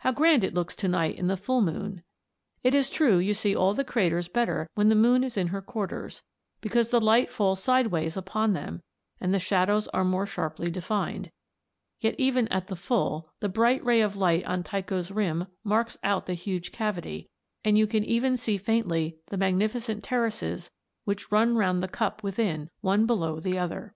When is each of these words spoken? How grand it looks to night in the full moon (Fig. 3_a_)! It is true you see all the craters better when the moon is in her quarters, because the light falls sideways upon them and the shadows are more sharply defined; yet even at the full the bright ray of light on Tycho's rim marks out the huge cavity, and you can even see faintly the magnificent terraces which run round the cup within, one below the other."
How 0.00 0.12
grand 0.12 0.44
it 0.44 0.52
looks 0.52 0.76
to 0.76 0.88
night 0.88 1.16
in 1.16 1.26
the 1.26 1.38
full 1.38 1.62
moon 1.62 1.72
(Fig. 1.72 2.02
3_a_)! 2.02 2.02
It 2.64 2.74
is 2.74 2.90
true 2.90 3.16
you 3.16 3.32
see 3.32 3.56
all 3.56 3.72
the 3.72 3.82
craters 3.82 4.28
better 4.28 4.68
when 4.74 4.90
the 4.90 4.94
moon 4.94 5.24
is 5.24 5.38
in 5.38 5.46
her 5.46 5.62
quarters, 5.62 6.22
because 6.60 6.90
the 6.90 7.00
light 7.00 7.30
falls 7.30 7.62
sideways 7.62 8.14
upon 8.14 8.52
them 8.52 8.82
and 9.22 9.32
the 9.32 9.38
shadows 9.38 9.88
are 9.88 10.04
more 10.04 10.26
sharply 10.26 10.70
defined; 10.70 11.30
yet 11.98 12.14
even 12.18 12.46
at 12.48 12.66
the 12.66 12.76
full 12.76 13.30
the 13.40 13.48
bright 13.48 13.82
ray 13.82 14.02
of 14.02 14.16
light 14.18 14.44
on 14.44 14.62
Tycho's 14.62 15.10
rim 15.10 15.46
marks 15.64 15.96
out 16.04 16.26
the 16.26 16.34
huge 16.34 16.70
cavity, 16.70 17.30
and 17.64 17.78
you 17.78 17.86
can 17.86 18.04
even 18.04 18.36
see 18.36 18.58
faintly 18.58 19.16
the 19.28 19.38
magnificent 19.38 20.04
terraces 20.04 20.70
which 21.06 21.32
run 21.32 21.56
round 21.56 21.82
the 21.82 21.88
cup 21.88 22.22
within, 22.22 22.68
one 22.82 23.06
below 23.06 23.40
the 23.40 23.58
other." 23.58 23.94